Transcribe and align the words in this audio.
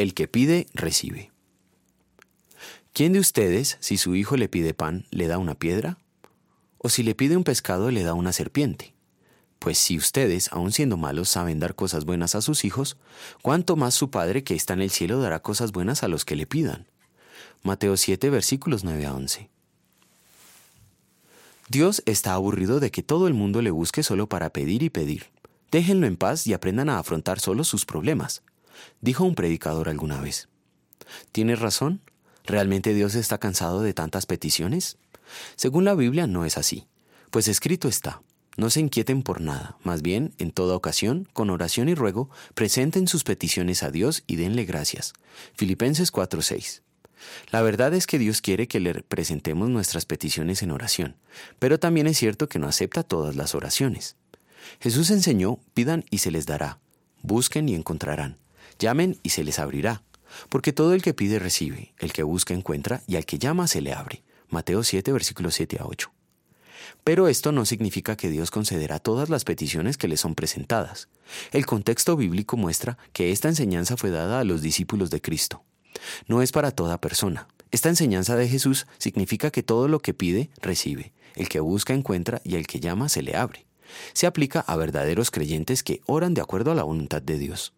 El 0.00 0.14
que 0.14 0.28
pide, 0.28 0.66
recibe. 0.72 1.30
¿Quién 2.94 3.12
de 3.12 3.18
ustedes, 3.18 3.76
si 3.80 3.98
su 3.98 4.16
hijo 4.16 4.38
le 4.38 4.48
pide 4.48 4.72
pan, 4.72 5.04
le 5.10 5.26
da 5.26 5.36
una 5.36 5.54
piedra? 5.54 5.98
¿O 6.78 6.88
si 6.88 7.02
le 7.02 7.14
pide 7.14 7.36
un 7.36 7.44
pescado, 7.44 7.90
le 7.90 8.02
da 8.02 8.14
una 8.14 8.32
serpiente? 8.32 8.94
Pues 9.58 9.76
si 9.76 9.98
ustedes, 9.98 10.50
aun 10.52 10.72
siendo 10.72 10.96
malos, 10.96 11.28
saben 11.28 11.60
dar 11.60 11.74
cosas 11.74 12.06
buenas 12.06 12.34
a 12.34 12.40
sus 12.40 12.64
hijos, 12.64 12.96
¿cuánto 13.42 13.76
más 13.76 13.92
su 13.92 14.08
Padre 14.08 14.42
que 14.42 14.54
está 14.54 14.72
en 14.72 14.80
el 14.80 14.88
cielo 14.88 15.20
dará 15.20 15.42
cosas 15.42 15.70
buenas 15.70 16.02
a 16.02 16.08
los 16.08 16.24
que 16.24 16.34
le 16.34 16.46
pidan? 16.46 16.86
Mateo 17.62 17.98
7, 17.98 18.30
versículos 18.30 18.84
9 18.84 19.04
a 19.04 19.12
11. 19.12 19.50
Dios 21.68 22.02
está 22.06 22.32
aburrido 22.32 22.80
de 22.80 22.90
que 22.90 23.02
todo 23.02 23.28
el 23.28 23.34
mundo 23.34 23.60
le 23.60 23.70
busque 23.70 24.02
solo 24.02 24.30
para 24.30 24.48
pedir 24.48 24.82
y 24.82 24.88
pedir. 24.88 25.26
Déjenlo 25.70 26.06
en 26.06 26.16
paz 26.16 26.46
y 26.46 26.54
aprendan 26.54 26.88
a 26.88 26.98
afrontar 26.98 27.38
solo 27.38 27.64
sus 27.64 27.84
problemas, 27.84 28.42
dijo 29.00 29.24
un 29.24 29.34
predicador 29.34 29.88
alguna 29.88 30.20
vez. 30.20 30.48
¿Tienes 31.32 31.60
razón? 31.60 32.00
¿Realmente 32.44 32.94
Dios 32.94 33.14
está 33.14 33.38
cansado 33.38 33.82
de 33.82 33.94
tantas 33.94 34.26
peticiones? 34.26 34.96
Según 35.56 35.84
la 35.84 35.94
Biblia 35.94 36.26
no 36.26 36.44
es 36.44 36.56
así, 36.58 36.86
pues 37.30 37.46
escrito 37.48 37.88
está, 37.88 38.22
no 38.56 38.68
se 38.68 38.80
inquieten 38.80 39.22
por 39.22 39.40
nada, 39.40 39.76
más 39.84 40.02
bien, 40.02 40.34
en 40.38 40.50
toda 40.50 40.76
ocasión, 40.76 41.28
con 41.32 41.50
oración 41.50 41.88
y 41.88 41.94
ruego, 41.94 42.30
presenten 42.54 43.06
sus 43.06 43.24
peticiones 43.24 43.82
a 43.82 43.90
Dios 43.90 44.24
y 44.26 44.36
denle 44.36 44.64
gracias. 44.64 45.12
Filipenses 45.54 46.12
4:6. 46.12 46.82
La 47.50 47.62
verdad 47.62 47.94
es 47.94 48.06
que 48.06 48.18
Dios 48.18 48.40
quiere 48.40 48.66
que 48.66 48.80
le 48.80 49.02
presentemos 49.02 49.68
nuestras 49.68 50.04
peticiones 50.04 50.62
en 50.62 50.72
oración, 50.72 51.16
pero 51.58 51.78
también 51.78 52.06
es 52.06 52.18
cierto 52.18 52.48
que 52.48 52.58
no 52.58 52.66
acepta 52.66 53.02
todas 53.02 53.36
las 53.36 53.54
oraciones. 53.54 54.16
Jesús 54.80 55.10
enseñó, 55.10 55.58
pidan 55.74 56.04
y 56.10 56.18
se 56.18 56.30
les 56.30 56.46
dará, 56.46 56.80
busquen 57.22 57.68
y 57.68 57.74
encontrarán, 57.74 58.38
llamen 58.80 59.18
y 59.22 59.30
se 59.30 59.44
les 59.44 59.60
abrirá, 59.60 60.02
porque 60.48 60.72
todo 60.72 60.94
el 60.94 61.02
que 61.02 61.14
pide 61.14 61.38
recibe, 61.38 61.94
el 61.98 62.12
que 62.12 62.24
busca 62.24 62.54
encuentra 62.54 63.02
y 63.06 63.16
al 63.16 63.26
que 63.26 63.38
llama 63.38 63.68
se 63.68 63.80
le 63.80 63.92
abre. 63.92 64.22
Mateo 64.48 64.82
7, 64.82 65.12
versículos 65.12 65.54
7 65.54 65.78
a 65.80 65.86
8. 65.86 66.10
Pero 67.04 67.28
esto 67.28 67.52
no 67.52 67.64
significa 67.64 68.16
que 68.16 68.28
Dios 68.28 68.50
concederá 68.50 68.98
todas 68.98 69.28
las 69.28 69.44
peticiones 69.44 69.96
que 69.96 70.08
le 70.08 70.16
son 70.16 70.34
presentadas. 70.34 71.08
El 71.52 71.66
contexto 71.66 72.16
bíblico 72.16 72.56
muestra 72.56 72.98
que 73.12 73.30
esta 73.30 73.48
enseñanza 73.48 73.96
fue 73.96 74.10
dada 74.10 74.40
a 74.40 74.44
los 74.44 74.60
discípulos 74.60 75.10
de 75.10 75.20
Cristo. 75.20 75.62
No 76.26 76.42
es 76.42 76.52
para 76.52 76.72
toda 76.72 77.00
persona. 77.00 77.46
Esta 77.70 77.88
enseñanza 77.88 78.34
de 78.36 78.48
Jesús 78.48 78.86
significa 78.98 79.50
que 79.50 79.62
todo 79.62 79.86
lo 79.86 80.00
que 80.00 80.14
pide, 80.14 80.50
recibe. 80.60 81.12
El 81.36 81.48
que 81.48 81.60
busca, 81.60 81.94
encuentra 81.94 82.40
y 82.44 82.56
el 82.56 82.66
que 82.66 82.80
llama, 82.80 83.08
se 83.08 83.22
le 83.22 83.36
abre. 83.36 83.66
Se 84.12 84.26
aplica 84.26 84.60
a 84.60 84.76
verdaderos 84.76 85.30
creyentes 85.30 85.82
que 85.82 86.00
oran 86.06 86.34
de 86.34 86.40
acuerdo 86.40 86.72
a 86.72 86.74
la 86.74 86.82
voluntad 86.82 87.22
de 87.22 87.38
Dios. 87.38 87.72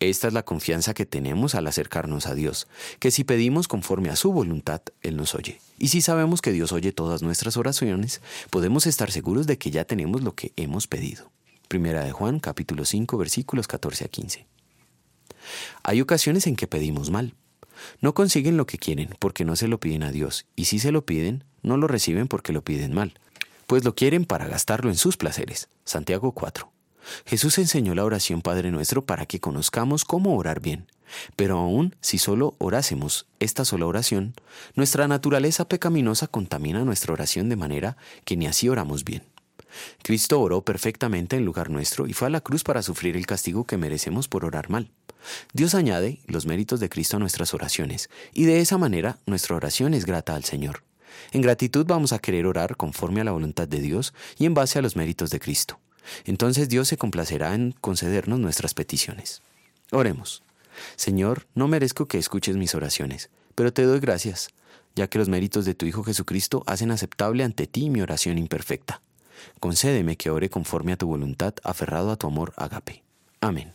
Esta 0.00 0.28
es 0.28 0.32
la 0.32 0.44
confianza 0.44 0.94
que 0.94 1.06
tenemos 1.06 1.54
al 1.54 1.66
acercarnos 1.66 2.26
a 2.26 2.34
Dios, 2.34 2.68
que 3.00 3.10
si 3.10 3.24
pedimos 3.24 3.68
conforme 3.68 4.10
a 4.10 4.16
su 4.16 4.32
voluntad, 4.32 4.82
Él 5.02 5.16
nos 5.16 5.34
oye. 5.34 5.60
Y 5.78 5.88
si 5.88 6.00
sabemos 6.00 6.40
que 6.40 6.52
Dios 6.52 6.72
oye 6.72 6.92
todas 6.92 7.22
nuestras 7.22 7.56
oraciones, 7.56 8.20
podemos 8.50 8.86
estar 8.86 9.10
seguros 9.10 9.46
de 9.46 9.58
que 9.58 9.70
ya 9.70 9.84
tenemos 9.84 10.22
lo 10.22 10.34
que 10.34 10.52
hemos 10.56 10.86
pedido. 10.86 11.30
Primera 11.68 12.04
de 12.04 12.12
Juan, 12.12 12.40
capítulo 12.40 12.84
5, 12.84 13.18
versículos 13.18 13.66
14 13.66 14.04
a 14.04 14.08
15. 14.08 14.46
Hay 15.82 16.00
ocasiones 16.00 16.46
en 16.46 16.56
que 16.56 16.66
pedimos 16.66 17.10
mal. 17.10 17.34
No 18.00 18.14
consiguen 18.14 18.56
lo 18.56 18.66
que 18.66 18.78
quieren 18.78 19.14
porque 19.18 19.44
no 19.44 19.56
se 19.56 19.68
lo 19.68 19.78
piden 19.78 20.02
a 20.02 20.10
Dios, 20.10 20.46
y 20.56 20.64
si 20.64 20.78
se 20.78 20.92
lo 20.92 21.04
piden, 21.06 21.44
no 21.62 21.76
lo 21.76 21.86
reciben 21.86 22.28
porque 22.28 22.52
lo 22.52 22.62
piden 22.62 22.94
mal, 22.94 23.14
pues 23.66 23.84
lo 23.84 23.94
quieren 23.94 24.24
para 24.24 24.48
gastarlo 24.48 24.90
en 24.90 24.96
sus 24.96 25.16
placeres. 25.16 25.68
Santiago 25.84 26.32
4. 26.32 26.77
Jesús 27.26 27.58
enseñó 27.58 27.94
la 27.94 28.04
oración 28.04 28.42
Padre 28.42 28.70
Nuestro 28.70 29.04
para 29.04 29.26
que 29.26 29.40
conozcamos 29.40 30.04
cómo 30.04 30.36
orar 30.36 30.60
bien. 30.60 30.86
Pero 31.36 31.58
aún 31.58 31.96
si 32.00 32.18
solo 32.18 32.54
orásemos 32.58 33.26
esta 33.40 33.64
sola 33.64 33.86
oración, 33.86 34.34
nuestra 34.74 35.08
naturaleza 35.08 35.68
pecaminosa 35.68 36.26
contamina 36.26 36.84
nuestra 36.84 37.12
oración 37.12 37.48
de 37.48 37.56
manera 37.56 37.96
que 38.24 38.36
ni 38.36 38.46
así 38.46 38.68
oramos 38.68 39.04
bien. 39.04 39.22
Cristo 40.02 40.40
oró 40.40 40.62
perfectamente 40.62 41.36
en 41.36 41.44
lugar 41.44 41.70
nuestro 41.70 42.06
y 42.06 42.12
fue 42.12 42.28
a 42.28 42.30
la 42.30 42.40
cruz 42.40 42.64
para 42.64 42.82
sufrir 42.82 43.16
el 43.16 43.26
castigo 43.26 43.64
que 43.64 43.76
merecemos 43.76 44.28
por 44.28 44.44
orar 44.44 44.70
mal. 44.70 44.90
Dios 45.52 45.74
añade 45.74 46.20
los 46.26 46.46
méritos 46.46 46.80
de 46.80 46.88
Cristo 46.88 47.16
a 47.16 47.20
nuestras 47.20 47.52
oraciones, 47.52 48.08
y 48.32 48.44
de 48.44 48.60
esa 48.60 48.78
manera 48.78 49.18
nuestra 49.26 49.56
oración 49.56 49.94
es 49.94 50.06
grata 50.06 50.34
al 50.34 50.44
Señor. 50.44 50.84
En 51.32 51.42
gratitud 51.42 51.84
vamos 51.86 52.12
a 52.12 52.18
querer 52.18 52.46
orar 52.46 52.76
conforme 52.76 53.20
a 53.20 53.24
la 53.24 53.32
voluntad 53.32 53.68
de 53.68 53.80
Dios 53.80 54.14
y 54.38 54.46
en 54.46 54.54
base 54.54 54.78
a 54.78 54.82
los 54.82 54.96
méritos 54.96 55.30
de 55.30 55.40
Cristo. 55.40 55.78
Entonces 56.24 56.68
Dios 56.68 56.88
se 56.88 56.96
complacerá 56.96 57.54
en 57.54 57.72
concedernos 57.80 58.38
nuestras 58.38 58.74
peticiones. 58.74 59.42
Oremos. 59.90 60.42
Señor, 60.96 61.46
no 61.54 61.68
merezco 61.68 62.06
que 62.06 62.18
escuches 62.18 62.56
mis 62.56 62.74
oraciones, 62.74 63.30
pero 63.54 63.72
te 63.72 63.82
doy 63.82 64.00
gracias, 64.00 64.48
ya 64.94 65.08
que 65.08 65.18
los 65.18 65.28
méritos 65.28 65.64
de 65.64 65.74
tu 65.74 65.86
Hijo 65.86 66.04
Jesucristo 66.04 66.62
hacen 66.66 66.90
aceptable 66.90 67.44
ante 67.44 67.66
ti 67.66 67.90
mi 67.90 68.00
oración 68.00 68.38
imperfecta. 68.38 69.00
Concédeme 69.60 70.16
que 70.16 70.30
ore 70.30 70.50
conforme 70.50 70.92
a 70.92 70.96
tu 70.96 71.06
voluntad, 71.06 71.54
aferrado 71.62 72.10
a 72.10 72.16
tu 72.16 72.26
amor, 72.26 72.52
agape. 72.56 73.02
Amén. 73.40 73.72